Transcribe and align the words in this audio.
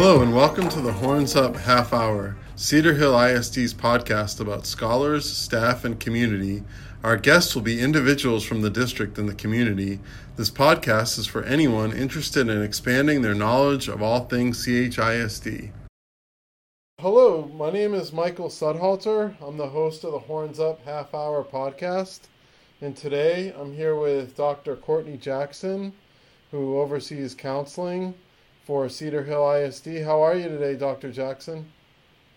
Hello, 0.00 0.22
and 0.22 0.32
welcome 0.32 0.68
to 0.68 0.80
the 0.80 0.92
Horns 0.92 1.34
Up 1.34 1.56
Half 1.56 1.92
Hour, 1.92 2.36
Cedar 2.54 2.94
Hill 2.94 3.14
ISD's 3.14 3.74
podcast 3.74 4.38
about 4.38 4.64
scholars, 4.64 5.28
staff, 5.28 5.84
and 5.84 5.98
community. 5.98 6.62
Our 7.02 7.16
guests 7.16 7.52
will 7.56 7.62
be 7.62 7.80
individuals 7.80 8.44
from 8.44 8.62
the 8.62 8.70
district 8.70 9.18
and 9.18 9.28
the 9.28 9.34
community. 9.34 9.98
This 10.36 10.52
podcast 10.52 11.18
is 11.18 11.26
for 11.26 11.42
anyone 11.42 11.90
interested 11.90 12.48
in 12.48 12.62
expanding 12.62 13.22
their 13.22 13.34
knowledge 13.34 13.88
of 13.88 14.00
all 14.00 14.26
things 14.26 14.64
CHISD. 14.64 15.72
Hello, 17.00 17.50
my 17.52 17.72
name 17.72 17.92
is 17.92 18.12
Michael 18.12 18.50
Sudhalter. 18.50 19.34
I'm 19.42 19.56
the 19.56 19.70
host 19.70 20.04
of 20.04 20.12
the 20.12 20.20
Horns 20.20 20.60
Up 20.60 20.80
Half 20.84 21.12
Hour 21.12 21.42
podcast. 21.42 22.20
And 22.80 22.96
today 22.96 23.52
I'm 23.58 23.74
here 23.74 23.96
with 23.96 24.36
Dr. 24.36 24.76
Courtney 24.76 25.16
Jackson, 25.16 25.92
who 26.52 26.78
oversees 26.78 27.34
counseling 27.34 28.14
for 28.68 28.86
Cedar 28.86 29.24
Hill 29.24 29.50
ISD. 29.50 30.02
How 30.04 30.20
are 30.20 30.34
you 30.34 30.46
today, 30.46 30.76
Dr. 30.76 31.10
Jackson? 31.10 31.72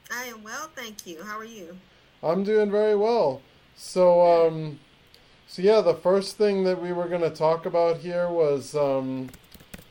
I 0.09 0.23
am 0.27 0.41
well, 0.43 0.69
thank 0.73 1.05
you. 1.05 1.21
How 1.25 1.37
are 1.37 1.43
you? 1.43 1.77
I'm 2.23 2.45
doing 2.45 2.71
very 2.71 2.95
well. 2.95 3.41
So, 3.75 4.47
um, 4.47 4.79
so 5.45 5.61
yeah, 5.61 5.81
the 5.81 5.93
first 5.93 6.37
thing 6.37 6.63
that 6.63 6.81
we 6.81 6.93
were 6.93 7.09
going 7.09 7.21
to 7.21 7.29
talk 7.29 7.65
about 7.65 7.97
here 7.97 8.29
was, 8.29 8.73
um, 8.75 9.29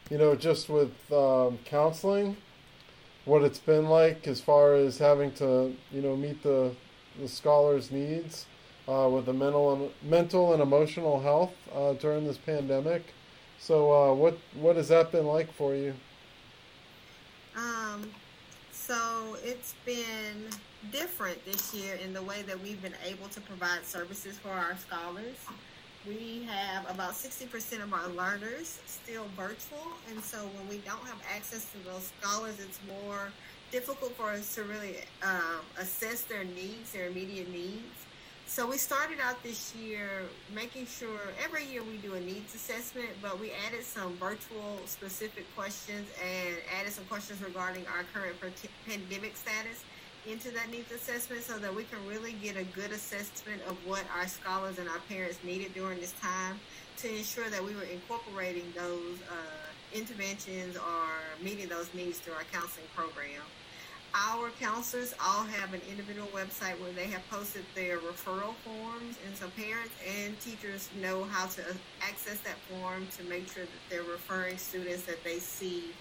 you 0.09 0.17
know, 0.17 0.35
just 0.35 0.71
with 0.71 0.95
um, 1.13 1.59
counseling, 1.67 2.39
what 3.27 3.43
it's 3.43 3.59
been 3.59 3.91
like 3.91 4.27
as 4.27 4.41
far 4.41 4.73
as 4.73 4.97
having 4.97 5.33
to, 5.33 5.77
you 5.93 6.01
know, 6.01 6.17
meet 6.17 6.43
the 6.43 6.75
the 7.21 7.29
scholars' 7.29 7.91
needs 7.91 8.47
uh, 8.89 9.07
with 9.13 9.27
the 9.27 9.35
mental 9.35 9.75
and 9.75 9.91
mental 10.11 10.55
and 10.55 10.63
emotional 10.63 11.21
health 11.21 11.53
uh, 11.75 11.93
during 11.93 12.27
this 12.27 12.39
pandemic. 12.39 13.13
So, 13.59 13.93
uh, 13.93 14.15
what 14.15 14.39
what 14.55 14.77
has 14.77 14.89
that 14.89 15.13
been 15.13 15.27
like 15.27 15.53
for 15.53 15.75
you? 15.75 15.93
Um, 17.57 18.11
so 18.73 19.37
it's 19.45 19.75
been 19.85 20.49
different 20.91 21.45
this 21.45 21.75
year 21.75 21.97
in 22.03 22.13
the 22.13 22.23
way 22.23 22.43
that 22.43 22.61
we've 22.61 22.81
been 22.83 22.97
able 23.07 23.29
to 23.29 23.41
provide 23.41 23.85
services 23.85 24.39
for 24.39 24.51
our 24.51 24.77
scholars. 24.77 25.37
We 26.07 26.49
have 26.49 26.89
about 26.91 27.13
60% 27.13 27.83
of 27.83 27.93
our 27.93 28.09
learners 28.09 28.81
still 28.87 29.27
virtual, 29.37 29.87
and 30.09 30.23
so 30.23 30.39
when 30.57 30.69
we 30.69 30.79
don't 30.79 31.05
have 31.05 31.21
access 31.35 31.71
to 31.73 31.79
those 31.91 32.11
scholars, 32.19 32.55
it's 32.59 32.81
more 32.89 33.31
difficult 33.71 34.17
for 34.17 34.31
us 34.31 34.55
to 34.55 34.63
really 34.65 34.97
um, 35.23 35.61
assess 35.79 36.23
their 36.23 36.45
needs, 36.45 36.93
their 36.93 37.09
immediate 37.09 37.51
needs. 37.53 38.00
So 38.51 38.67
we 38.67 38.79
started 38.79 39.19
out 39.23 39.41
this 39.45 39.77
year 39.77 40.25
making 40.53 40.87
sure 40.87 41.21
every 41.41 41.65
year 41.67 41.85
we 41.85 41.99
do 41.99 42.15
a 42.15 42.21
needs 42.21 42.53
assessment, 42.53 43.07
but 43.23 43.39
we 43.39 43.53
added 43.65 43.85
some 43.85 44.17
virtual 44.17 44.81
specific 44.87 45.47
questions 45.55 46.09
and 46.21 46.57
added 46.77 46.93
some 46.93 47.05
questions 47.05 47.41
regarding 47.43 47.87
our 47.87 48.03
current 48.13 48.35
pandemic 48.89 49.37
status 49.37 49.85
into 50.29 50.51
that 50.51 50.69
needs 50.69 50.91
assessment 50.91 51.43
so 51.43 51.59
that 51.61 51.73
we 51.73 51.85
can 51.85 52.05
really 52.09 52.33
get 52.43 52.57
a 52.57 52.65
good 52.65 52.91
assessment 52.91 53.63
of 53.69 53.77
what 53.87 54.03
our 54.17 54.27
scholars 54.27 54.81
and 54.81 54.89
our 54.89 54.99
parents 55.09 55.39
needed 55.45 55.73
during 55.73 56.01
this 56.01 56.15
time 56.21 56.59
to 56.97 57.09
ensure 57.09 57.49
that 57.51 57.65
we 57.65 57.77
were 57.77 57.85
incorporating 57.85 58.65
those 58.75 59.19
uh, 59.31 59.97
interventions 59.97 60.77
or 60.77 61.07
meeting 61.41 61.69
those 61.69 61.89
needs 61.95 62.19
through 62.19 62.35
our 62.35 62.45
counseling 62.53 62.87
program. 62.97 63.43
Our 64.13 64.51
counselors 64.59 65.15
all 65.25 65.45
have 65.45 65.73
an 65.73 65.81
individual 65.89 66.27
website 66.29 66.81
where 66.81 66.93
they 66.93 67.07
have 67.07 67.23
posted 67.31 67.65
their 67.77 67.99
referral 67.99 68.55
forms, 68.65 69.17
and 69.25 69.37
so 69.37 69.49
parents 69.57 69.93
and 70.05 70.39
teachers 70.41 70.89
know 71.01 71.25
how 71.25 71.47
to 71.47 71.63
access 72.03 72.41
that 72.41 72.57
form 72.69 73.07
to 73.19 73.25
make 73.25 73.49
sure 73.53 73.63
that 73.63 73.83
they're 73.89 74.03
referring 74.03 74.59
students 74.59 75.03
that 75.03 75.23
they 75.23 75.39
see 75.39 75.93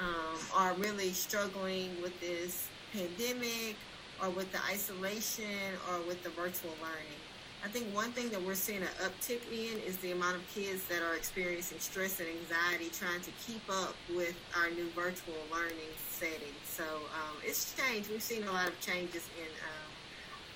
um, 0.00 0.38
are 0.54 0.74
really 0.74 1.12
struggling 1.12 1.90
with 2.02 2.18
this 2.20 2.68
pandemic 2.92 3.76
or 4.20 4.30
with 4.30 4.50
the 4.50 4.58
isolation 4.64 5.44
or 5.90 6.00
with 6.08 6.22
the 6.24 6.30
virtual 6.30 6.72
learning. 6.82 7.25
I 7.64 7.68
think 7.68 7.86
one 7.94 8.12
thing 8.12 8.28
that 8.30 8.42
we're 8.42 8.54
seeing 8.54 8.82
an 8.82 8.88
uptick 9.02 9.40
in 9.50 9.78
is 9.80 9.96
the 9.98 10.12
amount 10.12 10.36
of 10.36 10.54
kids 10.54 10.84
that 10.84 11.02
are 11.02 11.16
experiencing 11.16 11.78
stress 11.78 12.20
and 12.20 12.28
anxiety 12.28 12.90
trying 12.90 13.20
to 13.22 13.30
keep 13.46 13.62
up 13.68 13.94
with 14.14 14.34
our 14.56 14.70
new 14.70 14.88
virtual 14.90 15.34
learning 15.52 15.92
setting. 16.08 16.54
So 16.64 16.84
um, 16.84 17.36
it's 17.42 17.74
changed. 17.74 18.10
We've 18.10 18.22
seen 18.22 18.44
a 18.44 18.52
lot 18.52 18.68
of 18.68 18.80
changes 18.80 19.28
in 19.36 19.48
um, 19.64 19.86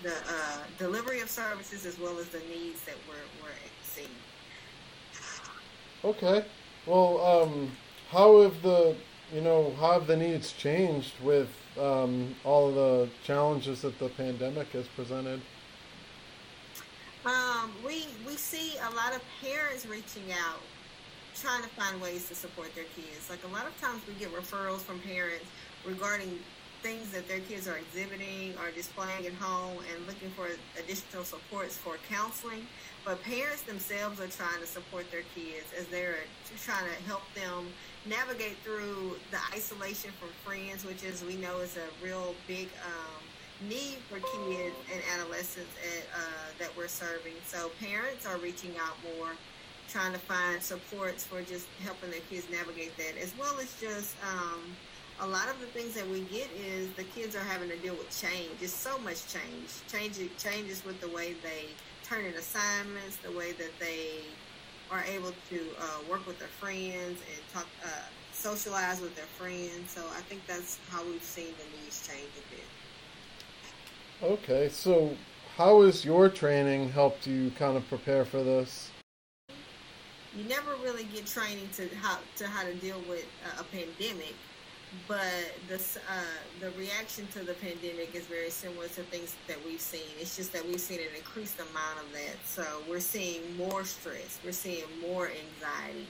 the 0.03 0.13
uh, 0.13 0.59
delivery 0.79 1.21
of 1.21 1.29
services 1.29 1.85
as 1.85 1.99
well 1.99 2.19
as 2.19 2.29
the 2.29 2.41
needs 2.41 2.81
that 2.85 2.97
we're, 3.09 3.43
we're 3.43 3.55
seeing. 3.83 4.09
Okay. 6.05 6.45
Well, 6.87 7.21
um, 7.21 7.71
how 8.11 8.43
have 8.43 8.63
the 8.63 8.97
you 9.33 9.41
know 9.41 9.75
how 9.79 9.93
have 9.93 10.07
the 10.07 10.17
needs 10.17 10.53
changed 10.53 11.13
with 11.23 11.49
um, 11.79 12.35
all 12.45 12.73
the 12.73 13.09
challenges 13.25 13.83
that 13.83 13.99
the 13.99 14.09
pandemic 14.09 14.69
has 14.73 14.87
presented? 14.89 15.41
Um, 17.61 17.73
we 17.85 18.07
we 18.27 18.37
see 18.37 18.77
a 18.79 18.95
lot 18.95 19.15
of 19.15 19.23
parents 19.43 19.85
reaching 19.87 20.33
out, 20.33 20.61
trying 21.35 21.63
to 21.63 21.69
find 21.71 22.01
ways 22.01 22.29
to 22.29 22.35
support 22.35 22.75
their 22.75 22.85
kids. 22.97 23.29
Like 23.29 23.45
a 23.45 23.49
lot 23.49 23.67
of 23.67 23.79
times, 23.81 24.03
we 24.07 24.15
get 24.15 24.33
referrals 24.33 24.81
from 24.81 24.99
parents 25.01 25.45
regarding 25.85 26.39
things 26.83 27.11
that 27.11 27.29
their 27.29 27.41
kids 27.41 27.69
are 27.69 27.77
exhibiting 27.77 28.55
or 28.57 28.71
displaying 28.71 29.27
at 29.27 29.35
home 29.35 29.77
and 29.93 30.07
looking 30.07 30.31
for 30.31 30.49
additional 30.79 31.25
supports 31.25 31.77
for 31.77 31.97
counseling. 32.09 32.67
But 33.05 33.23
parents 33.23 33.63
themselves 33.63 34.21
are 34.21 34.29
trying 34.29 34.61
to 34.61 34.67
support 34.67 35.11
their 35.11 35.25
kids 35.35 35.67
as 35.79 35.87
they're 35.89 36.25
trying 36.65 36.87
to 36.87 37.03
help 37.05 37.23
them 37.35 37.67
navigate 38.07 38.57
through 38.65 39.17
the 39.31 39.39
isolation 39.55 40.11
from 40.19 40.31
friends, 40.45 40.87
which 40.87 41.05
is 41.05 41.23
we 41.23 41.37
know 41.37 41.59
is 41.59 41.77
a 41.77 42.05
real 42.05 42.35
big 42.49 42.69
um, 42.87 43.21
need 43.69 43.99
for 44.09 44.17
kids 44.17 44.77
and 44.93 45.03
adolescents 45.15 45.73
at, 45.85 46.05
uh, 46.15 46.47
that 46.59 46.75
we're 46.77 46.89
serving. 46.89 47.35
So 47.47 47.71
parents 47.81 48.27
are 48.27 48.39
reaching 48.39 48.73
out 48.81 48.97
more, 49.17 49.33
trying 49.89 50.13
to 50.13 50.19
find 50.19 50.63
supports 50.63 51.25
for 51.25 51.43
just 51.43 51.67
helping 51.83 52.11
their 52.11 52.21
kids 52.31 52.47
navigate 52.51 52.97
that, 52.97 53.21
as 53.21 53.33
well 53.39 53.59
as 53.61 53.75
just 53.81 54.15
um, 54.23 54.61
a 55.21 55.27
lot 55.27 55.49
of 55.51 55.61
the 55.61 55.67
things 55.67 55.95
that 55.95 56.09
we 56.09 56.21
get 56.33 56.49
is 56.57 56.89
the 56.97 57.05
kids 57.05 57.37
are 57.37 57.45
having 57.45 57.69
to 57.69 57.77
deal 57.77 57.95
with 57.95 58.09
change. 58.19 58.51
It's 58.63 58.73
so 58.73 58.99
much 58.99 59.27
change. 59.27 59.69
Change 59.91 60.19
changes 60.39 60.85
with 60.85 61.01
the 61.01 61.09
way 61.09 61.35
they 61.43 61.67
turn 62.05 62.25
in 62.25 62.35
assignments, 62.35 63.17
the 63.17 63.33
way 63.33 63.53
that 63.53 63.79
they 63.79 64.23
are 64.91 65.05
able 65.05 65.33
to 65.51 65.61
uh, 65.79 65.85
work 66.11 66.27
with 66.27 66.39
their 66.39 66.49
friends 66.49 67.21
and 67.21 67.41
talk, 67.53 67.67
uh, 67.85 67.89
socialize 68.33 69.01
with 69.01 69.15
their 69.15 69.31
friends. 69.39 69.91
So 69.91 70.01
I 70.17 70.21
think 70.23 70.47
that's 70.47 70.79
how 70.89 71.05
we've 71.05 71.23
seen 71.23 71.53
the 71.59 71.79
needs 71.79 72.09
change 72.09 72.31
a 72.39 72.55
bit. 72.55 72.65
Okay, 74.23 74.69
so 74.69 75.17
how 75.57 75.81
has 75.81 76.05
your 76.05 76.29
training 76.29 76.91
helped 76.91 77.27
you 77.27 77.51
kind 77.53 77.75
of 77.75 77.89
prepare 77.89 78.27
for 78.27 78.43
this? 78.43 78.91
You 80.37 80.45
never 80.47 80.75
really 80.83 81.05
get 81.05 81.27
training 81.27 81.71
to 81.77 81.89
how 81.97 82.19
to 82.37 82.47
how 82.47 82.65
to 82.65 82.75
deal 82.75 83.01
with 83.09 83.25
a 83.59 83.65
pandemic, 83.65 84.35
but 85.09 85.25
the 85.69 85.77
uh, 85.77 86.21
the 86.61 86.71
reaction 86.79 87.29
to 87.33 87.39
the 87.39 87.55
pandemic 87.55 88.15
is 88.15 88.27
very 88.27 88.51
similar 88.51 88.89
to 88.89 89.03
things 89.05 89.37
that 89.49 89.57
we've 89.65 89.81
seen. 89.81 90.11
It's 90.21 90.37
just 90.37 90.53
that 90.53 90.67
we've 90.67 90.81
seen 90.81 91.01
an 91.01 91.17
increased 91.17 91.59
amount 91.59 92.01
of 92.05 92.13
that. 92.13 92.37
So 92.45 92.63
we're 92.91 93.01
seeing 93.01 93.57
more 93.57 93.85
stress. 93.85 94.39
We're 94.45 94.53
seeing 94.53 94.85
more 95.01 95.29
anxiety. 95.29 96.07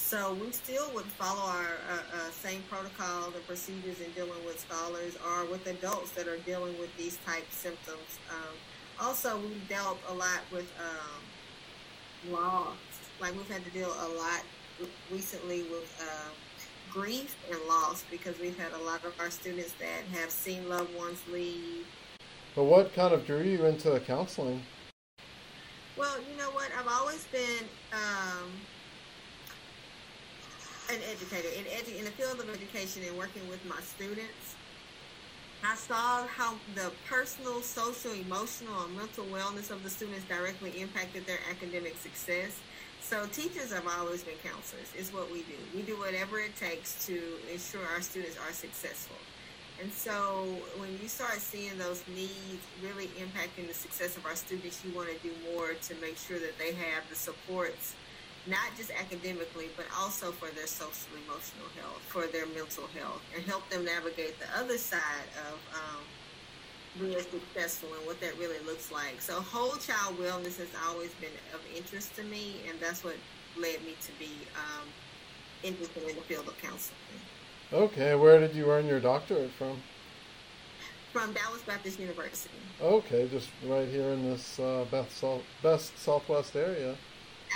So 0.00 0.34
we 0.34 0.50
still 0.50 0.90
would 0.94 1.04
follow 1.04 1.48
our 1.52 1.68
uh, 1.88 2.16
uh, 2.16 2.30
same 2.32 2.64
protocols 2.68 3.32
and 3.32 3.46
procedures 3.46 4.00
in 4.00 4.10
dealing 4.10 4.44
with 4.44 4.58
scholars 4.58 5.16
or 5.24 5.44
with 5.44 5.64
adults 5.68 6.10
that 6.12 6.26
are 6.26 6.38
dealing 6.38 6.76
with 6.80 6.94
these 6.96 7.16
type 7.24 7.46
symptoms. 7.50 8.18
Um, 8.28 8.56
also, 9.00 9.38
we've 9.38 9.68
dealt 9.68 9.98
a 10.08 10.14
lot 10.14 10.40
with 10.50 10.66
um, 10.80 12.32
loss. 12.32 12.74
Like 13.20 13.36
we've 13.36 13.48
had 13.48 13.64
to 13.64 13.70
deal 13.70 13.86
a 13.88 14.08
lot 14.18 14.42
recently 15.12 15.62
with 15.64 16.02
uh, 16.02 16.30
grief 16.90 17.36
and 17.48 17.60
loss 17.68 18.02
because 18.10 18.36
we've 18.40 18.58
had 18.58 18.72
a 18.72 18.82
lot 18.82 19.04
of 19.04 19.12
our 19.20 19.30
students 19.30 19.74
that 19.74 20.18
have 20.18 20.30
seen 20.30 20.68
loved 20.68 20.92
ones 20.96 21.22
leave. 21.30 21.86
But 22.56 22.64
what 22.64 22.92
kind 22.94 23.14
of 23.14 23.24
drew 23.26 23.42
you 23.42 23.64
into 23.64 24.00
counseling? 24.00 24.62
Well, 25.96 26.18
you 26.18 26.36
know 26.36 26.50
what? 26.50 26.70
I've 26.76 26.88
always 26.88 27.26
been 27.26 27.64
um, 27.92 28.49
educator 31.10 31.48
in, 31.48 31.64
edu- 31.64 31.98
in 31.98 32.04
the 32.04 32.10
field 32.12 32.38
of 32.40 32.48
education 32.48 33.02
and 33.06 33.16
working 33.18 33.46
with 33.48 33.64
my 33.66 33.80
students. 33.80 34.54
I 35.62 35.74
saw 35.74 36.26
how 36.26 36.54
the 36.74 36.90
personal, 37.06 37.60
social, 37.60 38.12
emotional, 38.12 38.84
and 38.84 38.96
mental 38.96 39.24
wellness 39.26 39.70
of 39.70 39.82
the 39.82 39.90
students 39.90 40.24
directly 40.24 40.80
impacted 40.80 41.26
their 41.26 41.38
academic 41.50 41.96
success. 41.98 42.58
So 43.02 43.26
teachers 43.26 43.72
have 43.72 43.86
always 43.98 44.22
been 44.22 44.38
counselors. 44.42 44.88
It's 44.96 45.12
what 45.12 45.30
we 45.30 45.42
do. 45.42 45.58
We 45.74 45.82
do 45.82 45.98
whatever 45.98 46.38
it 46.38 46.56
takes 46.56 47.04
to 47.06 47.20
ensure 47.52 47.82
our 47.94 48.00
students 48.00 48.36
are 48.38 48.52
successful. 48.52 49.16
And 49.82 49.92
so 49.92 50.44
when 50.78 50.90
you 51.00 51.08
start 51.08 51.40
seeing 51.40 51.76
those 51.78 52.04
needs 52.08 52.64
really 52.82 53.08
impacting 53.18 53.66
the 53.66 53.74
success 53.74 54.16
of 54.16 54.26
our 54.26 54.36
students, 54.36 54.82
you 54.84 54.94
want 54.94 55.08
to 55.08 55.16
do 55.26 55.32
more 55.52 55.72
to 55.72 55.94
make 56.00 56.16
sure 56.16 56.38
that 56.38 56.56
they 56.58 56.72
have 56.72 57.02
the 57.08 57.16
supports 57.16 57.94
not 58.46 58.74
just 58.76 58.90
academically, 58.90 59.68
but 59.76 59.86
also 59.98 60.32
for 60.32 60.48
their 60.54 60.66
social 60.66 61.12
emotional 61.24 61.68
health, 61.76 62.00
for 62.08 62.26
their 62.26 62.46
mental 62.46 62.86
health, 62.98 63.22
and 63.34 63.44
help 63.44 63.68
them 63.68 63.84
navigate 63.84 64.38
the 64.38 64.46
other 64.58 64.78
side 64.78 65.28
of 65.50 65.58
um, 65.74 66.02
being 66.98 67.18
successful 67.20 67.88
and 67.98 68.06
what 68.06 68.20
that 68.20 68.36
really 68.38 68.58
looks 68.64 68.90
like. 68.90 69.20
So, 69.20 69.40
whole 69.40 69.76
child 69.76 70.18
wellness 70.18 70.56
has 70.58 70.68
always 70.86 71.12
been 71.20 71.30
of 71.54 71.60
interest 71.76 72.16
to 72.16 72.22
me, 72.24 72.56
and 72.68 72.78
that's 72.80 73.04
what 73.04 73.16
led 73.58 73.82
me 73.84 73.94
to 74.00 74.12
be 74.18 74.32
um, 74.56 74.88
interested 75.62 76.02
in 76.08 76.16
the 76.16 76.22
field 76.22 76.48
of 76.48 76.56
counseling. 76.58 76.96
Okay, 77.72 78.14
where 78.14 78.40
did 78.40 78.54
you 78.54 78.70
earn 78.70 78.86
your 78.86 79.00
doctorate 79.00 79.50
from? 79.52 79.80
From 81.12 81.32
Dallas 81.32 81.62
Baptist 81.62 82.00
University. 82.00 82.54
Okay, 82.80 83.28
just 83.28 83.48
right 83.66 83.88
here 83.88 84.08
in 84.10 84.30
this 84.30 84.58
uh, 84.58 84.84
best, 84.90 85.18
South, 85.18 85.42
best 85.62 85.98
Southwest 85.98 86.56
area. 86.56 86.96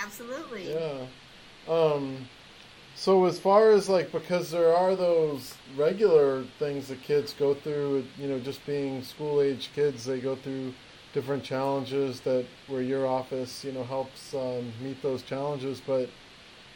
Absolutely. 0.03 0.73
Yeah. 0.73 1.05
Um, 1.67 2.27
so 2.95 3.25
as 3.25 3.39
far 3.39 3.71
as 3.71 3.89
like 3.89 4.11
because 4.11 4.51
there 4.51 4.73
are 4.75 4.95
those 4.95 5.55
regular 5.75 6.43
things 6.59 6.87
that 6.87 7.01
kids 7.01 7.33
go 7.33 7.53
through, 7.53 8.05
you 8.17 8.27
know, 8.27 8.39
just 8.39 8.65
being 8.65 9.03
school 9.03 9.41
age 9.41 9.69
kids, 9.75 10.05
they 10.05 10.19
go 10.19 10.35
through 10.35 10.73
different 11.13 11.43
challenges 11.43 12.21
that 12.21 12.45
where 12.67 12.81
your 12.81 13.07
office, 13.07 13.63
you 13.63 13.71
know, 13.71 13.83
helps 13.83 14.33
um, 14.33 14.71
meet 14.81 15.01
those 15.01 15.21
challenges. 15.23 15.81
But 15.85 16.09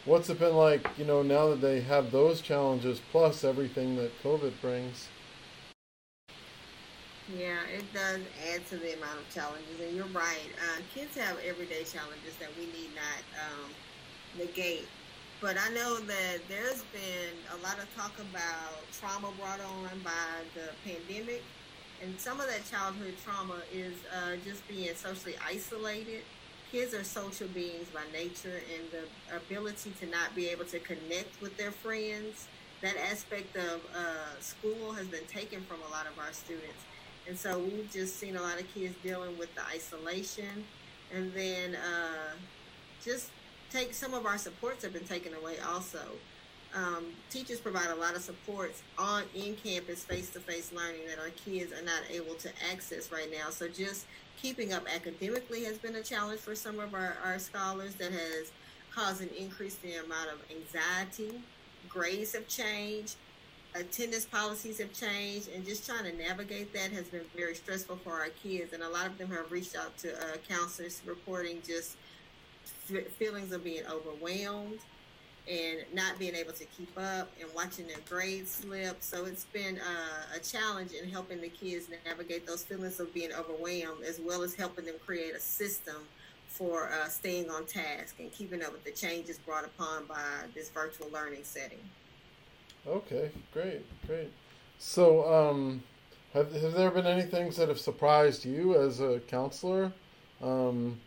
what's 0.04 0.30
it 0.30 0.38
been 0.38 0.56
like, 0.56 0.86
you 0.98 1.04
know, 1.04 1.22
now 1.22 1.48
that 1.50 1.60
they 1.60 1.80
have 1.82 2.10
those 2.10 2.40
challenges 2.40 3.00
plus 3.12 3.44
everything 3.44 3.96
that 3.96 4.22
COVID 4.22 4.52
brings? 4.60 5.08
Yeah, 7.36 7.62
it 7.70 7.84
does 7.94 8.20
add 8.52 8.66
to 8.68 8.76
the 8.76 8.96
amount 8.96 9.20
of 9.20 9.28
challenges, 9.32 9.78
and 9.80 9.94
you're 9.94 10.06
right. 10.06 10.50
Uh, 10.58 10.80
kids 10.92 11.16
have 11.16 11.38
everyday 11.46 11.84
challenges 11.84 12.34
that 12.40 12.50
we 12.58 12.66
need 12.66 12.90
not 12.96 13.22
um, 13.38 13.70
negate. 14.36 14.88
But 15.40 15.56
I 15.56 15.68
know 15.72 16.00
that 16.00 16.38
there's 16.48 16.82
been 16.92 17.36
a 17.54 17.62
lot 17.62 17.78
of 17.78 17.86
talk 17.94 18.18
about 18.18 18.82
trauma 18.92 19.30
brought 19.38 19.60
on 19.60 20.00
by 20.02 20.42
the 20.54 20.70
pandemic, 20.84 21.42
and 22.02 22.18
some 22.18 22.40
of 22.40 22.48
that 22.48 22.68
childhood 22.68 23.14
trauma 23.22 23.62
is 23.72 23.94
uh, 24.12 24.36
just 24.44 24.66
being 24.66 24.92
socially 24.96 25.36
isolated. 25.46 26.22
Kids 26.72 26.94
are 26.94 27.04
social 27.04 27.48
beings 27.48 27.88
by 27.94 28.02
nature, 28.12 28.60
and 28.74 28.90
the 28.90 29.36
ability 29.36 29.92
to 30.00 30.06
not 30.06 30.34
be 30.34 30.48
able 30.48 30.64
to 30.64 30.80
connect 30.80 31.40
with 31.40 31.56
their 31.56 31.70
friends, 31.70 32.48
that 32.82 32.96
aspect 33.10 33.54
of 33.56 33.82
uh, 33.94 34.40
school 34.40 34.92
has 34.92 35.06
been 35.06 35.26
taken 35.26 35.60
from 35.62 35.78
a 35.86 35.90
lot 35.92 36.06
of 36.06 36.18
our 36.18 36.32
students 36.32 36.89
and 37.28 37.38
so 37.38 37.58
we've 37.58 37.90
just 37.92 38.18
seen 38.18 38.36
a 38.36 38.42
lot 38.42 38.60
of 38.60 38.72
kids 38.74 38.94
dealing 39.02 39.36
with 39.38 39.54
the 39.54 39.62
isolation. 39.66 40.64
And 41.14 41.32
then 41.34 41.74
uh, 41.74 42.36
just 43.04 43.30
take 43.70 43.94
some 43.94 44.14
of 44.14 44.26
our 44.26 44.38
supports 44.38 44.84
have 44.84 44.92
been 44.92 45.06
taken 45.06 45.34
away 45.34 45.56
also. 45.58 46.00
Um, 46.72 47.06
teachers 47.30 47.58
provide 47.58 47.88
a 47.88 47.96
lot 47.96 48.14
of 48.14 48.22
supports 48.22 48.82
on 48.96 49.24
in 49.34 49.56
campus 49.56 50.04
face 50.04 50.30
to 50.30 50.40
face 50.40 50.72
learning 50.72 51.00
that 51.08 51.18
our 51.18 51.30
kids 51.30 51.72
are 51.72 51.82
not 51.82 52.02
able 52.10 52.34
to 52.34 52.50
access 52.70 53.10
right 53.10 53.28
now. 53.30 53.50
So 53.50 53.66
just 53.66 54.06
keeping 54.40 54.72
up 54.72 54.86
academically 54.92 55.64
has 55.64 55.78
been 55.78 55.96
a 55.96 56.02
challenge 56.02 56.40
for 56.40 56.54
some 56.54 56.78
of 56.78 56.94
our, 56.94 57.16
our 57.24 57.38
scholars 57.40 57.94
that 57.96 58.12
has 58.12 58.52
caused 58.94 59.20
an 59.20 59.30
increase 59.36 59.78
in 59.82 59.90
the 59.90 59.96
amount 59.96 60.30
of 60.30 60.38
anxiety. 60.50 61.40
Grades 61.88 62.34
have 62.34 62.46
changed 62.46 63.16
attendance 63.74 64.24
policies 64.24 64.78
have 64.78 64.92
changed 64.92 65.48
and 65.54 65.64
just 65.64 65.86
trying 65.86 66.04
to 66.04 66.16
navigate 66.16 66.72
that 66.72 66.90
has 66.92 67.06
been 67.06 67.24
very 67.36 67.54
stressful 67.54 67.96
for 67.96 68.12
our 68.12 68.28
kids. 68.42 68.72
And 68.72 68.82
a 68.82 68.88
lot 68.88 69.06
of 69.06 69.18
them 69.18 69.30
have 69.30 69.50
reached 69.52 69.76
out 69.76 69.96
to 69.98 70.12
uh, 70.14 70.36
counselors 70.48 71.00
reporting 71.06 71.62
just 71.66 71.96
f- 72.92 73.06
feelings 73.12 73.52
of 73.52 73.62
being 73.62 73.84
overwhelmed 73.86 74.80
and 75.48 75.78
not 75.94 76.18
being 76.18 76.34
able 76.34 76.52
to 76.52 76.64
keep 76.66 76.90
up 76.96 77.30
and 77.40 77.48
watching 77.54 77.86
their 77.86 78.00
grades 78.08 78.50
slip. 78.50 78.98
So 79.00 79.24
it's 79.24 79.44
been 79.44 79.78
uh, 79.78 80.36
a 80.36 80.40
challenge 80.40 80.92
in 80.92 81.08
helping 81.08 81.40
the 81.40 81.48
kids 81.48 81.86
navigate 82.04 82.46
those 82.46 82.64
feelings 82.64 83.00
of 83.00 83.12
being 83.14 83.30
overwhelmed 83.32 84.04
as 84.04 84.20
well 84.20 84.42
as 84.42 84.54
helping 84.54 84.84
them 84.84 84.96
create 85.04 85.34
a 85.34 85.40
system 85.40 85.96
for 86.48 86.90
uh, 86.90 87.08
staying 87.08 87.48
on 87.48 87.64
task 87.64 88.16
and 88.18 88.30
keeping 88.32 88.62
up 88.62 88.72
with 88.72 88.84
the 88.84 88.90
changes 88.90 89.38
brought 89.38 89.64
upon 89.64 90.04
by 90.06 90.24
this 90.54 90.68
virtual 90.70 91.08
learning 91.12 91.44
setting 91.44 91.78
Okay, 92.86 93.30
great, 93.52 93.84
great. 94.06 94.30
So, 94.78 95.32
um, 95.32 95.82
have 96.32 96.52
have 96.54 96.72
there 96.72 96.90
been 96.90 97.06
any 97.06 97.22
things 97.22 97.56
that 97.56 97.68
have 97.68 97.78
surprised 97.78 98.44
you 98.44 98.76
as 98.80 99.00
a 99.00 99.20
counselor? 99.20 99.92
Um, 100.42 100.98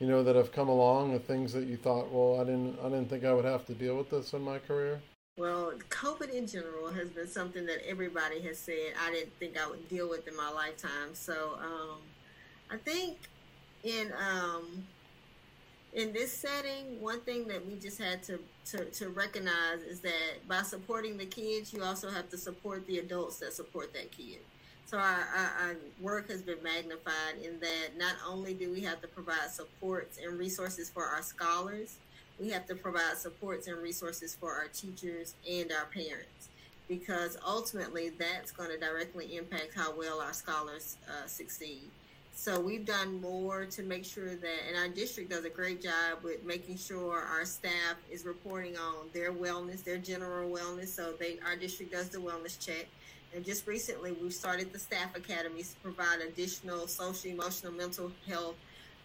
you 0.00 0.06
know, 0.06 0.22
that 0.24 0.34
have 0.34 0.50
come 0.50 0.68
along 0.68 1.12
with 1.12 1.26
things 1.26 1.52
that 1.52 1.66
you 1.66 1.76
thought, 1.76 2.10
well, 2.10 2.40
I 2.40 2.44
didn't, 2.44 2.78
I 2.80 2.84
didn't 2.84 3.10
think 3.10 3.22
I 3.24 3.34
would 3.34 3.44
have 3.44 3.66
to 3.66 3.74
deal 3.74 3.96
with 3.96 4.08
this 4.08 4.32
in 4.32 4.40
my 4.40 4.58
career. 4.58 5.00
Well, 5.36 5.72
COVID 5.90 6.30
in 6.30 6.46
general 6.46 6.90
has 6.90 7.10
been 7.10 7.28
something 7.28 7.66
that 7.66 7.86
everybody 7.86 8.40
has 8.40 8.58
said 8.58 8.94
I 8.98 9.10
didn't 9.10 9.32
think 9.38 9.58
I 9.58 9.68
would 9.68 9.88
deal 9.88 10.08
with 10.08 10.26
in 10.26 10.36
my 10.36 10.50
lifetime. 10.50 11.14
So, 11.14 11.58
um, 11.62 11.98
I 12.70 12.78
think 12.78 13.18
in 13.84 14.12
um, 14.12 14.86
in 15.92 16.12
this 16.12 16.32
setting, 16.32 17.00
one 17.00 17.20
thing 17.20 17.48
that 17.48 17.66
we 17.66 17.74
just 17.76 17.98
had 17.98 18.22
to, 18.24 18.38
to, 18.66 18.84
to 18.84 19.08
recognize 19.08 19.80
is 19.88 20.00
that 20.00 20.46
by 20.48 20.62
supporting 20.62 21.16
the 21.16 21.26
kids, 21.26 21.72
you 21.72 21.82
also 21.82 22.10
have 22.10 22.28
to 22.30 22.38
support 22.38 22.86
the 22.86 22.98
adults 22.98 23.38
that 23.38 23.52
support 23.52 23.92
that 23.94 24.12
kid. 24.12 24.38
So 24.86 24.98
our, 24.98 25.28
our, 25.36 25.52
our, 25.60 25.76
work 26.00 26.30
has 26.30 26.42
been 26.42 26.62
magnified 26.62 27.38
in 27.42 27.60
that 27.60 27.96
not 27.96 28.14
only 28.28 28.54
do 28.54 28.72
we 28.72 28.80
have 28.80 29.00
to 29.02 29.08
provide 29.08 29.50
supports 29.50 30.18
and 30.18 30.38
resources 30.38 30.90
for 30.90 31.04
our 31.04 31.22
scholars, 31.22 31.96
we 32.40 32.50
have 32.50 32.66
to 32.66 32.74
provide 32.74 33.16
supports 33.16 33.68
and 33.68 33.80
resources 33.80 34.34
for 34.34 34.52
our 34.52 34.66
teachers 34.68 35.34
and 35.48 35.70
our 35.72 35.86
parents 35.86 36.48
because 36.88 37.38
ultimately 37.46 38.10
that's 38.18 38.50
going 38.50 38.68
to 38.68 38.76
directly 38.76 39.36
impact 39.36 39.72
how 39.76 39.96
well 39.96 40.20
our 40.20 40.32
scholars 40.32 40.96
uh, 41.08 41.26
succeed. 41.26 41.88
So 42.34 42.58
we've 42.58 42.86
done 42.86 43.20
more 43.20 43.66
to 43.66 43.82
make 43.82 44.04
sure 44.04 44.34
that, 44.34 44.58
and 44.66 44.76
our 44.78 44.88
district 44.88 45.30
does 45.30 45.44
a 45.44 45.50
great 45.50 45.82
job 45.82 46.22
with 46.24 46.42
making 46.44 46.78
sure 46.78 47.18
our 47.18 47.44
staff 47.44 47.96
is 48.10 48.24
reporting 48.24 48.78
on 48.78 49.08
their 49.12 49.32
wellness, 49.32 49.84
their 49.84 49.98
general 49.98 50.50
wellness. 50.50 50.88
So 50.88 51.12
they, 51.12 51.38
our 51.44 51.54
district 51.56 51.92
does 51.92 52.08
the 52.08 52.18
wellness 52.18 52.58
check. 52.58 52.86
And 53.34 53.44
just 53.44 53.66
recently, 53.66 54.12
we've 54.12 54.32
started 54.32 54.72
the 54.72 54.78
staff 54.78 55.14
academies 55.14 55.74
to 55.74 55.80
provide 55.80 56.20
additional 56.20 56.88
social, 56.88 57.30
emotional, 57.30 57.72
mental 57.72 58.10
health 58.26 58.56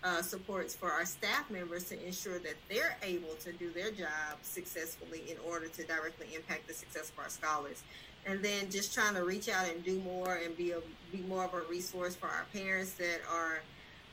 uh, 0.06 0.22
supports 0.22 0.76
for 0.76 0.92
our 0.92 1.04
staff 1.04 1.50
members 1.50 1.86
to 1.90 2.06
ensure 2.06 2.40
that 2.40 2.56
they're 2.70 2.96
able 3.02 3.34
to 3.42 3.52
do 3.54 3.72
their 3.72 3.92
job 3.92 4.38
successfully 4.44 5.24
in 5.30 5.38
order 5.50 5.68
to 5.68 5.84
directly 5.84 6.28
impact 6.36 6.68
the 6.68 6.74
success 6.74 7.10
of 7.10 7.20
our 7.20 7.30
scholars 7.30 7.84
and 8.26 8.44
then 8.44 8.70
just 8.70 8.94
trying 8.94 9.14
to 9.14 9.24
reach 9.24 9.50
out 9.50 9.68
and 9.70 9.84
do 9.84 10.00
more 10.02 10.40
and 10.44 10.56
be 10.58 10.72
a 10.72 10.80
be 11.12 11.20
more 11.28 11.46
of 11.46 11.54
a 11.54 11.62
resource 11.70 12.16
for 12.16 12.28
our 12.28 12.46
parents 12.54 12.94
that 12.94 13.22
are 13.32 13.60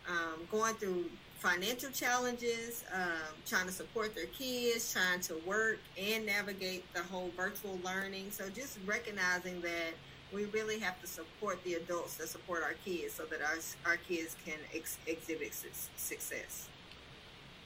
um, 0.08 0.40
going 0.50 0.74
through 0.74 1.06
financial 1.38 1.90
challenges, 1.90 2.84
um, 2.94 3.34
trying 3.46 3.66
to 3.66 3.72
support 3.72 4.14
their 4.14 4.26
kids, 4.26 4.92
trying 4.92 5.20
to 5.20 5.34
work 5.46 5.78
and 6.00 6.24
navigate 6.24 6.84
the 6.94 7.02
whole 7.02 7.30
virtual 7.36 7.78
learning. 7.84 8.30
So 8.30 8.48
just 8.48 8.78
recognizing 8.86 9.60
that 9.62 9.94
we 10.32 10.46
really 10.46 10.78
have 10.78 11.00
to 11.00 11.06
support 11.06 11.62
the 11.64 11.74
adults 11.74 12.16
that 12.16 12.28
support 12.28 12.62
our 12.62 12.74
kids 12.84 13.14
so 13.14 13.24
that 13.26 13.40
our, 13.42 13.58
our 13.86 13.96
kids 13.96 14.36
can 14.44 14.58
ex- 14.74 14.98
exhibit 15.06 15.54
su- 15.54 15.68
success. 15.96 16.68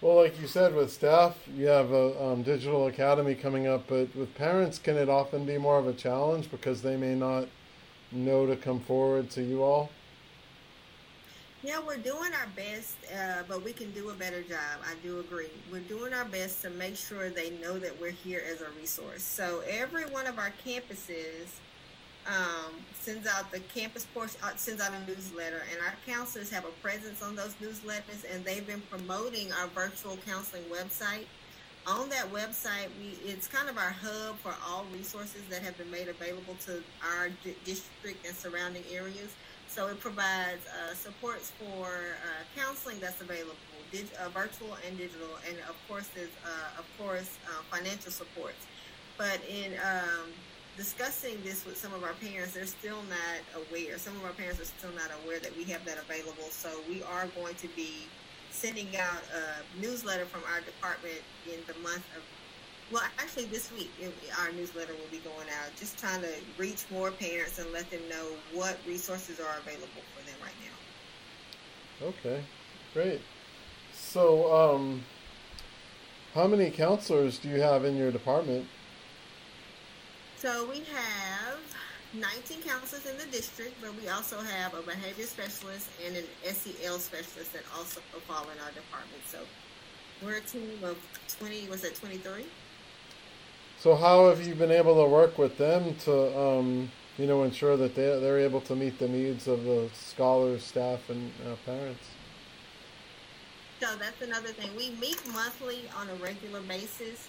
Well, 0.00 0.16
like 0.16 0.38
you 0.40 0.46
said, 0.46 0.74
with 0.74 0.92
staff, 0.92 1.36
you 1.56 1.66
have 1.66 1.90
a 1.90 2.22
um, 2.22 2.42
digital 2.42 2.86
academy 2.86 3.34
coming 3.34 3.66
up, 3.66 3.86
but 3.88 4.14
with 4.14 4.34
parents, 4.34 4.78
can 4.78 4.96
it 4.96 5.08
often 5.08 5.46
be 5.46 5.56
more 5.56 5.78
of 5.78 5.86
a 5.86 5.94
challenge 5.94 6.50
because 6.50 6.82
they 6.82 6.96
may 6.96 7.14
not 7.14 7.48
know 8.12 8.46
to 8.46 8.56
come 8.56 8.80
forward 8.80 9.30
to 9.30 9.42
you 9.42 9.62
all? 9.62 9.90
Yeah, 11.62 11.80
we're 11.84 11.96
doing 11.96 12.30
our 12.32 12.46
best, 12.54 12.96
uh, 13.12 13.42
but 13.48 13.64
we 13.64 13.72
can 13.72 13.90
do 13.92 14.10
a 14.10 14.14
better 14.14 14.42
job. 14.42 14.78
I 14.84 14.94
do 15.02 15.18
agree. 15.20 15.48
We're 15.72 15.80
doing 15.80 16.12
our 16.12 16.26
best 16.26 16.62
to 16.62 16.70
make 16.70 16.96
sure 16.96 17.30
they 17.30 17.50
know 17.62 17.78
that 17.78 17.98
we're 17.98 18.10
here 18.10 18.42
as 18.52 18.60
a 18.60 18.68
resource. 18.78 19.22
So 19.22 19.62
every 19.68 20.04
one 20.04 20.26
of 20.26 20.38
our 20.38 20.52
campuses 20.64 21.48
um, 22.28 22.72
sends 22.94 23.26
out 23.26 23.50
the 23.52 23.60
campus 23.60 24.06
portion, 24.12 24.40
uh, 24.42 24.50
sends 24.56 24.82
out 24.82 24.92
a 24.92 25.10
newsletter, 25.10 25.62
and 25.70 25.80
our 25.80 25.94
counselors 26.06 26.50
have 26.50 26.64
a 26.64 26.74
presence 26.82 27.22
on 27.22 27.36
those 27.36 27.54
newsletters, 27.62 28.24
and 28.32 28.44
they've 28.44 28.66
been 28.66 28.82
promoting 28.90 29.52
our 29.52 29.68
virtual 29.68 30.16
counseling 30.26 30.64
website. 30.64 31.26
On 31.86 32.08
that 32.08 32.32
website, 32.32 32.88
we 32.98 33.16
it's 33.30 33.46
kind 33.46 33.68
of 33.68 33.78
our 33.78 33.94
hub 34.02 34.36
for 34.38 34.52
all 34.66 34.84
resources 34.92 35.42
that 35.50 35.62
have 35.62 35.78
been 35.78 35.90
made 35.90 36.08
available 36.08 36.56
to 36.66 36.82
our 37.14 37.30
district 37.64 38.26
and 38.26 38.34
surrounding 38.34 38.82
areas. 38.92 39.30
So 39.68 39.86
it 39.88 40.00
provides 40.00 40.66
uh, 40.66 40.94
supports 40.94 41.52
for 41.58 41.86
uh, 41.86 42.60
counseling 42.60 42.98
that's 42.98 43.20
available, 43.20 43.54
dig- 43.92 44.10
uh, 44.20 44.28
virtual 44.30 44.76
and 44.86 44.98
digital, 44.98 45.38
and 45.48 45.58
of 45.68 45.76
course, 45.86 46.08
there's 46.14 46.30
uh, 46.44 46.80
of 46.80 46.86
course 46.98 47.38
uh, 47.46 47.62
financial 47.70 48.10
supports. 48.10 48.66
But 49.16 49.40
in 49.48 49.72
um, 49.74 50.30
discussing 50.76 51.38
this 51.42 51.64
with 51.64 51.76
some 51.76 51.92
of 51.94 52.04
our 52.04 52.12
parents, 52.14 52.54
they're 52.54 52.66
still 52.66 53.02
not 53.08 53.66
aware. 53.68 53.98
Some 53.98 54.16
of 54.16 54.24
our 54.24 54.32
parents 54.32 54.60
are 54.60 54.64
still 54.64 54.92
not 54.92 55.10
aware 55.24 55.38
that 55.38 55.56
we 55.56 55.64
have 55.64 55.84
that 55.84 55.98
available. 55.98 56.50
So 56.50 56.68
we 56.88 57.02
are 57.02 57.26
going 57.28 57.54
to 57.56 57.68
be 57.68 58.06
sending 58.50 58.96
out 58.96 59.22
a 59.34 59.80
newsletter 59.80 60.26
from 60.26 60.42
our 60.52 60.60
department 60.60 61.20
in 61.46 61.60
the 61.66 61.78
month 61.80 62.04
of 62.16 62.22
well, 62.92 63.02
actually, 63.18 63.46
this 63.46 63.72
week 63.72 63.90
our 64.38 64.52
newsletter 64.52 64.92
will 64.92 65.10
be 65.10 65.18
going 65.18 65.48
out, 65.60 65.74
just 65.76 65.98
trying 65.98 66.20
to 66.20 66.32
reach 66.56 66.84
more 66.90 67.10
parents 67.10 67.58
and 67.58 67.72
let 67.72 67.90
them 67.90 68.00
know 68.08 68.28
what 68.52 68.78
resources 68.86 69.40
are 69.40 69.58
available 69.58 70.02
for 70.14 70.24
them 70.24 70.36
right 70.40 70.54
now. 70.62 72.06
Okay, 72.08 72.44
great. 72.94 73.20
So, 73.92 74.54
um, 74.54 75.02
how 76.34 76.46
many 76.46 76.70
counselors 76.70 77.38
do 77.38 77.48
you 77.48 77.60
have 77.60 77.84
in 77.84 77.96
your 77.96 78.12
department? 78.12 78.66
So 80.38 80.68
we 80.68 80.82
have 80.92 81.58
19 82.12 82.60
counselors 82.60 83.06
in 83.06 83.16
the 83.16 83.24
district, 83.32 83.74
but 83.80 83.94
we 84.00 84.08
also 84.08 84.38
have 84.38 84.74
a 84.74 84.82
behavior 84.82 85.24
specialist 85.24 85.88
and 86.06 86.14
an 86.14 86.24
SEL 86.44 86.98
specialist 86.98 87.54
that 87.54 87.62
also 87.74 88.00
fall 88.28 88.42
in 88.44 88.58
our 88.62 88.70
department. 88.72 89.22
So 89.26 89.38
we're 90.22 90.36
a 90.36 90.40
team 90.42 90.78
of 90.84 90.98
20, 91.38 91.68
was 91.68 91.80
that 91.82 91.94
23? 91.94 92.44
So 93.78 93.94
how 93.94 94.28
have 94.28 94.46
you 94.46 94.54
been 94.54 94.70
able 94.70 95.02
to 95.02 95.10
work 95.10 95.38
with 95.38 95.56
them 95.56 95.94
to, 96.04 96.38
um, 96.38 96.90
you 97.16 97.26
know, 97.26 97.42
ensure 97.44 97.78
that 97.78 97.94
they, 97.94 98.20
they're 98.20 98.38
able 98.38 98.60
to 98.62 98.76
meet 98.76 98.98
the 98.98 99.08
needs 99.08 99.48
of 99.48 99.64
the 99.64 99.88
scholars, 99.94 100.62
staff, 100.64 101.08
and 101.08 101.32
uh, 101.46 101.56
parents? 101.64 102.04
So 103.80 103.96
that's 103.96 104.20
another 104.20 104.48
thing. 104.48 104.70
We 104.76 104.90
meet 105.00 105.20
monthly 105.32 105.84
on 105.96 106.08
a 106.10 106.14
regular 106.16 106.60
basis 106.60 107.28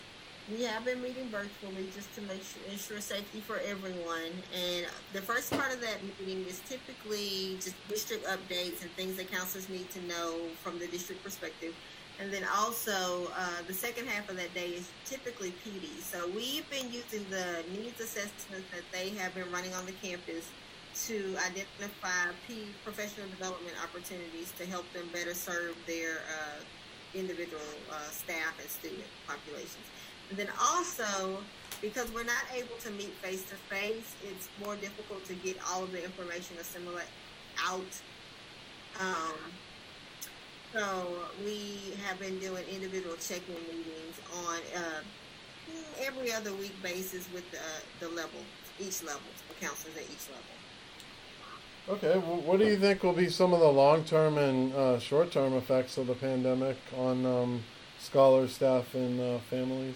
we 0.50 0.63
have 0.63 0.86
been 0.86 1.01
meeting 1.01 1.27
virtually 1.27 1.89
just 1.94 2.13
to 2.16 2.22
make 2.22 2.42
sure 2.42 2.62
ensure 2.72 3.01
safety 3.01 3.42
for 3.42 3.60
everyone. 3.66 4.32
And 4.56 4.86
the 5.12 5.22
first 5.22 5.51
part 5.51 5.74
of 5.74 5.82
that 5.82 5.98
meeting 6.04 6.46
is 6.46 6.62
typically 6.70 7.58
just 7.60 7.75
district 7.89 8.25
updates 8.25 8.82
and 8.82 8.92
things 8.92 9.18
that 9.18 9.30
counselors 9.30 9.68
need 9.70 9.89
to 9.92 10.01
know 10.08 10.36
from 10.63 10.80
the 10.80 10.88
district 10.88 11.24
perspective. 11.24 11.74
And 12.20 12.32
then 12.34 12.44
also 12.58 13.27
uh, 13.38 13.62
the 13.68 13.74
second 13.74 14.08
half 14.08 14.30
of 14.30 14.38
that 14.38 14.54
day 14.54 14.70
is 14.70 14.89
typically 15.06 15.54
PD. 15.66 16.00
So 16.00 16.27
we've 16.30 16.68
been 16.70 16.92
using 16.92 17.25
the 17.30 17.63
needs 17.77 18.00
assessments 18.00 18.68
that 18.72 18.86
they 18.92 19.10
have 19.20 19.36
been 19.36 19.51
running 19.51 19.74
on 19.74 19.86
the 19.86 19.92
campus 20.01 20.50
to 21.08 21.36
identify 21.46 22.32
P 22.48 22.70
professional 22.84 23.27
development 23.27 23.75
opportunities 23.84 24.51
to 24.58 24.66
help 24.66 24.86
them 24.94 25.08
better 25.13 25.34
serve 25.34 25.75
their 25.86 26.24
uh, 26.32 26.63
individual 27.13 27.62
uh, 27.92 28.00
staff 28.10 28.56
and 28.60 28.70
student 28.70 29.04
populations. 29.27 29.86
And 30.29 30.38
then 30.38 30.50
also, 30.60 31.38
because 31.81 32.12
we're 32.13 32.24
not 32.24 32.43
able 32.53 32.75
to 32.81 32.91
meet 32.91 33.13
face 33.22 33.43
to 33.43 33.55
face, 33.74 34.15
it's 34.24 34.50
more 34.63 34.75
difficult 34.75 35.24
to 35.25 35.34
get 35.36 35.57
all 35.69 35.84
of 35.84 35.91
the 35.91 36.03
information 36.03 36.57
assimilate 36.60 37.05
out. 37.63 37.81
Um, 39.00 39.36
so 40.74 41.07
we 41.46 41.93
have 42.05 42.19
been 42.19 42.39
doing 42.39 42.63
individual 42.72 43.15
check-in 43.15 43.55
meetings 43.67 44.19
on 44.48 44.60
uh, 44.75 45.01
every 46.01 46.31
other 46.34 46.53
week 46.53 46.75
basis 46.84 47.27
with 47.34 47.50
the, 47.51 48.05
the 48.05 48.10
level, 48.13 48.39
each 48.79 49.01
level, 49.03 49.22
the 49.48 49.65
counselors 49.65 49.96
at 49.96 50.03
each 50.03 50.27
level. 50.29 50.43
Okay, 51.89 52.19
well, 52.19 52.41
what 52.41 52.60
do 52.60 52.65
you 52.65 52.75
think 52.75 53.01
will 53.01 53.13
be 53.13 53.29
some 53.29 53.53
of 53.53 53.62
the 53.62 53.72
long-term 53.72 54.38
and 54.38 54.74
uh, 54.74 55.00
short-term 55.00 55.53
effects 55.53 55.98
of 55.98 56.07
the 56.07 56.15
pandemic 56.15 56.77
on 56.98 57.25
um, 57.25 57.63
scholars, 57.98 58.53
staff, 58.53 58.93
and 58.93 59.22
uh, 59.22 59.39
families? 59.50 59.96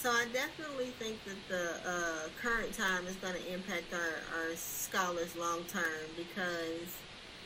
So 0.00 0.10
I 0.10 0.24
definitely 0.32 0.94
think 0.98 1.18
that 1.26 1.36
the 1.50 1.74
uh, 1.86 2.28
current 2.40 2.72
time 2.72 3.06
is 3.06 3.16
going 3.16 3.34
to 3.34 3.52
impact 3.52 3.92
our, 3.92 4.40
our 4.40 4.56
scholars 4.56 5.36
long 5.36 5.62
term 5.64 6.08
because 6.16 6.96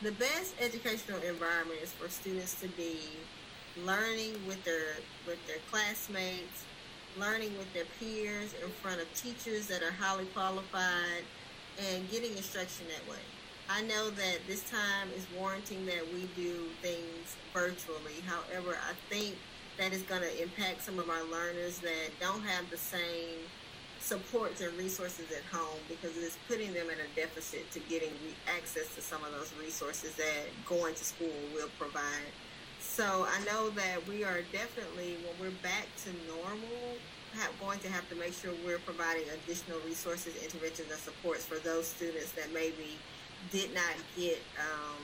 the 0.01 0.13
best 0.13 0.55
educational 0.61 1.21
environment 1.21 1.81
is 1.83 1.91
for 1.91 2.07
students 2.07 2.53
to 2.61 2.69
be 2.69 2.97
learning 3.83 4.35
with 4.47 4.63
their 4.63 4.95
with 5.27 5.45
their 5.47 5.57
classmates, 5.69 6.63
learning 7.19 7.51
with 7.57 7.73
their 7.73 7.83
peers 7.99 8.55
in 8.63 8.69
front 8.81 9.01
of 9.01 9.13
teachers 9.15 9.67
that 9.67 9.83
are 9.83 9.91
highly 9.91 10.25
qualified, 10.27 11.25
and 11.91 12.09
getting 12.09 12.31
instruction 12.37 12.85
that 12.87 13.05
way. 13.11 13.19
I 13.69 13.81
know 13.81 14.09
that 14.11 14.37
this 14.47 14.63
time 14.71 15.09
is 15.17 15.27
warranting 15.37 15.85
that 15.87 16.07
we 16.13 16.29
do 16.41 16.67
things 16.81 17.35
virtually. 17.53 18.23
However, 18.25 18.77
I 18.87 18.93
think 19.13 19.35
that 19.77 19.93
is 19.93 20.01
going 20.03 20.21
to 20.21 20.41
impact 20.41 20.83
some 20.83 20.99
of 20.99 21.09
our 21.09 21.23
learners 21.25 21.79
that 21.79 22.09
don't 22.19 22.41
have 22.43 22.69
the 22.69 22.77
same 22.77 23.39
supports 23.99 24.61
and 24.61 24.75
resources 24.77 25.25
at 25.31 25.43
home 25.55 25.79
because 25.89 26.15
it's 26.17 26.37
putting 26.47 26.73
them 26.73 26.87
in 26.89 26.97
a 26.99 27.15
deficit 27.15 27.69
to 27.71 27.79
getting 27.89 28.11
access 28.55 28.93
to 28.95 29.01
some 29.01 29.23
of 29.23 29.31
those 29.31 29.51
resources 29.59 30.15
that 30.15 30.45
going 30.67 30.93
to 30.93 31.03
school 31.03 31.33
will 31.53 31.69
provide. 31.79 32.29
So 32.79 33.25
I 33.27 33.43
know 33.45 33.71
that 33.71 34.07
we 34.07 34.23
are 34.23 34.41
definitely, 34.51 35.17
when 35.25 35.49
we're 35.49 35.57
back 35.63 35.87
to 36.05 36.11
normal, 36.31 36.95
going 37.65 37.79
to 37.79 37.89
have 37.89 38.07
to 38.09 38.15
make 38.15 38.33
sure 38.33 38.51
we're 38.65 38.79
providing 38.79 39.23
additional 39.43 39.79
resources, 39.85 40.35
interventions, 40.43 40.89
and 40.91 40.99
supports 40.99 41.45
for 41.45 41.57
those 41.59 41.87
students 41.87 42.31
that 42.33 42.53
maybe 42.53 42.97
did 43.51 43.73
not 43.73 43.95
get 44.15 44.39
um, 44.59 45.01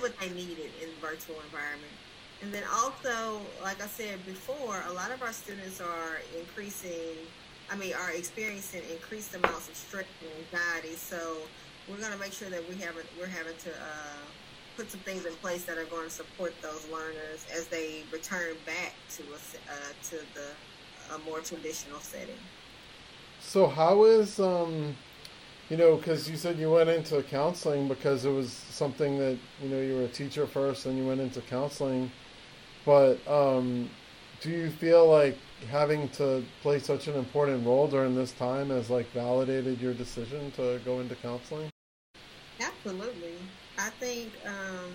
what 0.00 0.18
they 0.18 0.28
needed 0.30 0.70
in 0.82 0.88
the 0.88 1.00
virtual 1.00 1.36
environment. 1.44 1.92
And 2.42 2.52
then 2.52 2.64
also, 2.72 3.40
like 3.62 3.82
I 3.82 3.86
said 3.86 4.24
before, 4.26 4.82
a 4.88 4.92
lot 4.92 5.10
of 5.10 5.22
our 5.22 5.32
students 5.32 5.80
are 5.80 6.20
increasing, 6.38 7.16
I 7.70 7.76
mean, 7.76 7.94
are 7.94 8.12
experiencing 8.12 8.82
increased 8.92 9.34
amounts 9.34 9.68
of 9.68 9.76
stress 9.76 10.04
and 10.20 10.30
anxiety. 10.44 10.96
So 10.96 11.38
we're 11.88 11.96
going 11.98 12.12
to 12.12 12.18
make 12.18 12.32
sure 12.32 12.50
that 12.50 12.68
we 12.68 12.76
haven't, 12.76 13.06
we're 13.18 13.26
having 13.26 13.56
to 13.56 13.70
uh, 13.70 14.26
put 14.76 14.90
some 14.90 15.00
things 15.00 15.24
in 15.24 15.32
place 15.34 15.64
that 15.64 15.78
are 15.78 15.86
going 15.86 16.04
to 16.04 16.10
support 16.10 16.54
those 16.60 16.86
learners 16.92 17.46
as 17.54 17.66
they 17.68 18.02
return 18.12 18.54
back 18.66 18.94
to 19.16 19.22
a, 19.22 19.72
uh, 19.72 19.76
to 20.10 20.16
the 20.34 20.48
a 21.14 21.18
more 21.20 21.40
traditional 21.40 22.00
setting. 22.00 22.34
So 23.40 23.68
how 23.68 24.04
is 24.04 24.40
um, 24.40 24.96
you 25.68 25.76
know, 25.76 25.96
because 25.96 26.28
you 26.30 26.36
said 26.36 26.58
you 26.58 26.70
went 26.70 26.88
into 26.88 27.22
counseling 27.24 27.88
because 27.88 28.24
it 28.24 28.30
was 28.30 28.52
something 28.52 29.18
that 29.18 29.38
you 29.62 29.68
know 29.68 29.80
you 29.80 29.96
were 29.96 30.04
a 30.04 30.08
teacher 30.08 30.46
first, 30.46 30.86
and 30.86 30.96
you 30.96 31.06
went 31.06 31.20
into 31.20 31.40
counseling 31.42 32.10
but 32.86 33.18
um, 33.28 33.90
do 34.40 34.48
you 34.48 34.70
feel 34.70 35.06
like 35.08 35.36
having 35.68 36.08
to 36.10 36.42
play 36.62 36.78
such 36.78 37.08
an 37.08 37.16
important 37.16 37.66
role 37.66 37.88
during 37.88 38.14
this 38.14 38.32
time 38.32 38.70
has 38.70 38.88
like 38.88 39.10
validated 39.12 39.80
your 39.80 39.92
decision 39.92 40.52
to 40.52 40.80
go 40.84 41.00
into 41.00 41.16
counseling? 41.16 41.68
Absolutely. 42.60 43.34
I 43.78 43.90
think 43.90 44.30
um, 44.46 44.92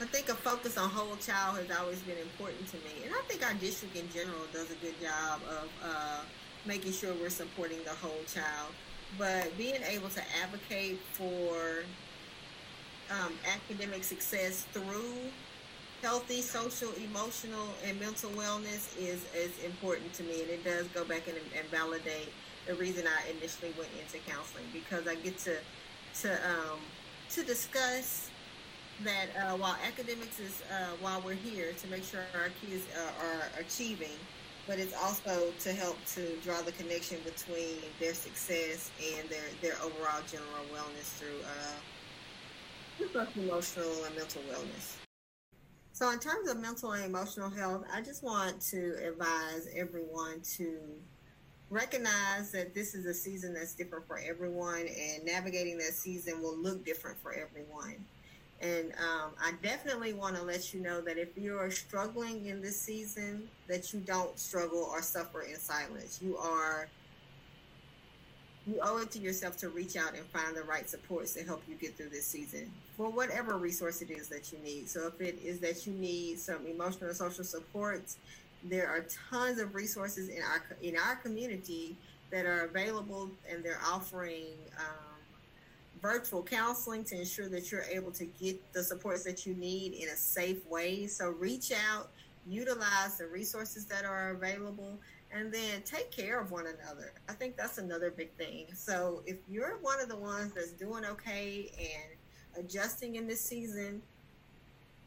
I 0.00 0.06
think 0.06 0.28
a 0.30 0.34
focus 0.34 0.78
on 0.78 0.88
whole 0.88 1.16
child 1.16 1.58
has 1.58 1.78
always 1.78 2.00
been 2.00 2.18
important 2.18 2.66
to 2.68 2.76
me, 2.78 3.04
and 3.04 3.14
I 3.14 3.20
think 3.28 3.46
our 3.46 3.54
district 3.54 3.94
in 3.94 4.10
general 4.10 4.40
does 4.52 4.70
a 4.70 4.74
good 4.76 4.98
job 5.00 5.40
of 5.48 5.68
uh, 5.84 6.20
making 6.66 6.92
sure 6.92 7.12
we're 7.20 7.30
supporting 7.30 7.78
the 7.84 7.90
whole 7.90 8.24
child. 8.26 8.72
But 9.18 9.56
being 9.58 9.80
able 9.86 10.08
to 10.08 10.22
advocate 10.42 10.98
for 11.12 11.84
um, 13.12 13.32
academic 13.54 14.04
success 14.04 14.66
through 14.72 15.14
healthy 16.02 16.40
social, 16.40 16.90
emotional, 17.04 17.68
and 17.86 17.98
mental 18.00 18.30
wellness 18.30 18.96
is, 18.98 19.24
is 19.36 19.52
important 19.64 20.12
to 20.14 20.22
me. 20.24 20.42
And 20.42 20.50
it 20.50 20.64
does 20.64 20.86
go 20.88 21.04
back 21.04 21.28
and, 21.28 21.36
and 21.56 21.68
validate 21.70 22.28
the 22.66 22.74
reason 22.74 23.04
I 23.06 23.30
initially 23.30 23.72
went 23.78 23.90
into 24.00 24.18
counseling 24.30 24.64
because 24.72 25.06
I 25.06 25.14
get 25.16 25.38
to 25.38 25.56
to 26.20 26.32
um, 26.48 26.78
to 27.30 27.42
discuss 27.42 28.30
that 29.02 29.28
uh, 29.36 29.56
while 29.56 29.76
academics 29.86 30.38
is 30.38 30.62
uh, 30.70 30.90
while 31.00 31.22
we're 31.24 31.34
here 31.34 31.72
to 31.72 31.86
make 31.88 32.04
sure 32.04 32.20
our 32.34 32.50
kids 32.60 32.84
uh, 32.96 33.24
are 33.24 33.60
achieving, 33.60 34.18
but 34.66 34.78
it's 34.78 34.94
also 34.94 35.52
to 35.60 35.72
help 35.72 35.96
to 36.14 36.36
draw 36.44 36.60
the 36.62 36.72
connection 36.72 37.18
between 37.24 37.78
their 37.98 38.14
success 38.14 38.90
and 39.16 39.28
their 39.28 39.48
their 39.60 39.74
overall 39.82 40.22
general 40.30 40.66
wellness 40.72 41.18
through 41.18 41.40
uh, 43.14 43.26
emotional 43.36 44.04
and 44.04 44.16
mental 44.16 44.42
wellness. 44.50 44.96
So, 45.92 46.10
in 46.10 46.18
terms 46.18 46.48
of 46.48 46.58
mental 46.58 46.92
and 46.92 47.04
emotional 47.04 47.50
health, 47.50 47.84
I 47.92 48.00
just 48.00 48.22
want 48.22 48.60
to 48.70 48.96
advise 49.06 49.68
everyone 49.74 50.40
to 50.56 50.78
recognize 51.70 52.50
that 52.52 52.74
this 52.74 52.94
is 52.94 53.06
a 53.06 53.14
season 53.14 53.54
that's 53.54 53.74
different 53.74 54.06
for 54.06 54.18
everyone, 54.18 54.80
and 54.80 55.24
navigating 55.24 55.78
that 55.78 55.92
season 55.92 56.42
will 56.42 56.56
look 56.56 56.84
different 56.84 57.18
for 57.18 57.32
everyone. 57.32 57.96
And 58.60 58.92
um, 58.92 59.32
I 59.42 59.52
definitely 59.62 60.12
want 60.12 60.36
to 60.36 60.42
let 60.42 60.72
you 60.72 60.80
know 60.80 61.00
that 61.00 61.18
if 61.18 61.36
you 61.36 61.58
are 61.58 61.70
struggling 61.70 62.46
in 62.46 62.62
this 62.62 62.80
season, 62.80 63.48
that 63.66 63.92
you 63.92 64.00
don't 64.00 64.38
struggle 64.38 64.88
or 64.90 65.02
suffer 65.02 65.42
in 65.42 65.56
silence. 65.56 66.20
You 66.22 66.36
are 66.36 66.88
you 68.66 68.78
owe 68.82 68.98
it 68.98 69.10
to 69.10 69.18
yourself 69.18 69.56
to 69.58 69.68
reach 69.68 69.96
out 69.96 70.14
and 70.14 70.24
find 70.26 70.56
the 70.56 70.62
right 70.62 70.88
supports 70.88 71.34
to 71.34 71.42
help 71.42 71.62
you 71.68 71.74
get 71.74 71.96
through 71.96 72.10
this 72.10 72.26
season 72.26 72.70
for 72.96 73.10
whatever 73.10 73.56
resource 73.56 74.02
it 74.02 74.10
is 74.10 74.28
that 74.28 74.52
you 74.52 74.58
need. 74.58 74.88
So 74.88 75.08
if 75.08 75.20
it 75.20 75.38
is 75.42 75.58
that 75.60 75.86
you 75.86 75.92
need 75.92 76.38
some 76.38 76.66
emotional 76.66 77.08
and 77.08 77.16
social 77.16 77.44
supports, 77.44 78.18
there 78.64 78.88
are 78.88 79.04
tons 79.30 79.58
of 79.58 79.74
resources 79.74 80.28
in 80.28 80.42
our 80.42 80.62
in 80.82 80.96
our 80.96 81.16
community 81.16 81.96
that 82.30 82.46
are 82.46 82.62
available 82.62 83.30
and 83.50 83.64
they're 83.64 83.80
offering 83.84 84.46
um, 84.78 85.12
virtual 86.00 86.42
counseling 86.42 87.04
to 87.04 87.18
ensure 87.18 87.48
that 87.48 87.70
you're 87.70 87.84
able 87.84 88.10
to 88.10 88.24
get 88.40 88.60
the 88.72 88.82
supports 88.82 89.24
that 89.24 89.46
you 89.46 89.54
need 89.54 89.92
in 89.92 90.08
a 90.08 90.16
safe 90.16 90.66
way. 90.68 91.06
So 91.06 91.30
reach 91.30 91.72
out, 91.72 92.08
utilize 92.48 93.18
the 93.18 93.26
resources 93.26 93.84
that 93.86 94.04
are 94.04 94.30
available, 94.30 94.98
and 95.32 95.52
then 95.52 95.82
take 95.82 96.10
care 96.10 96.40
of 96.40 96.50
one 96.50 96.66
another. 96.66 97.12
I 97.28 97.32
think 97.32 97.56
that's 97.56 97.78
another 97.78 98.10
big 98.10 98.32
thing. 98.34 98.66
So 98.74 99.22
if 99.26 99.38
you're 99.48 99.78
one 99.80 100.00
of 100.00 100.08
the 100.08 100.16
ones 100.16 100.52
that's 100.54 100.72
doing 100.72 101.04
okay 101.06 101.70
and 101.78 102.64
adjusting 102.64 103.16
in 103.16 103.26
this 103.26 103.40
season, 103.40 104.02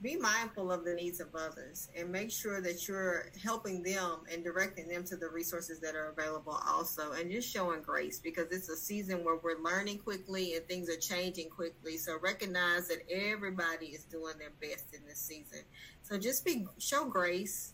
be 0.02 0.18
mindful 0.18 0.72
of 0.72 0.84
the 0.84 0.94
needs 0.94 1.20
of 1.20 1.34
others 1.36 1.90
and 1.98 2.12
make 2.12 2.30
sure 2.30 2.62
that 2.62 2.88
you're 2.88 3.32
helping 3.42 3.82
them 3.82 4.20
and 4.32 4.44
directing 4.44 4.88
them 4.88 5.04
to 5.06 5.16
the 5.16 5.28
resources 5.28 5.80
that 5.80 5.96
are 5.96 6.10
available 6.10 6.60
also 6.68 7.14
and 7.14 7.32
just 7.32 7.52
showing 7.52 7.82
grace 7.82 8.20
because 8.20 8.46
it's 8.52 8.68
a 8.68 8.76
season 8.76 9.24
where 9.24 9.38
we're 9.38 9.60
learning 9.64 9.98
quickly 9.98 10.56
and 10.56 10.68
things 10.68 10.90
are 10.90 10.98
changing 10.98 11.50
quickly 11.50 11.98
so 11.98 12.20
recognize 12.22 12.90
that 12.90 13.00
everybody 13.10 13.88
is 13.88 14.04
doing 14.04 14.34
their 14.38 14.52
best 14.62 14.94
in 14.94 15.00
this 15.08 15.20
season 15.20 15.60
so 16.04 16.18
just 16.18 16.44
be 16.44 16.68
show 16.78 17.06
grace 17.06 17.74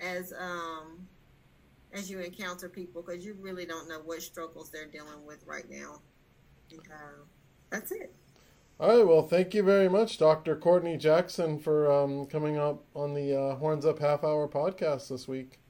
as 0.00 0.34
um 0.38 1.08
as 1.94 2.10
you 2.10 2.20
encounter 2.20 2.68
people 2.68 3.02
because 3.02 3.24
you 3.24 3.36
really 3.40 3.64
don't 3.64 3.88
know 3.88 4.00
what 4.04 4.20
struggles 4.20 4.70
they're 4.70 4.86
dealing 4.86 5.24
with 5.26 5.44
right 5.46 5.70
now 5.70 6.00
and, 6.70 6.80
uh, 6.92 7.22
that's 7.70 7.92
it 7.92 8.14
all 8.80 8.88
right. 8.88 9.06
Well, 9.06 9.22
thank 9.22 9.54
you 9.54 9.62
very 9.62 9.88
much, 9.88 10.18
Dr. 10.18 10.56
Courtney 10.56 10.96
Jackson, 10.96 11.60
for 11.60 11.90
um, 11.92 12.26
coming 12.26 12.58
up 12.58 12.82
on 12.96 13.14
the 13.14 13.32
uh, 13.32 13.54
Horns 13.54 13.86
Up 13.86 14.00
Half 14.00 14.24
Hour 14.24 14.48
podcast 14.48 15.08
this 15.08 15.28
week. 15.28 15.60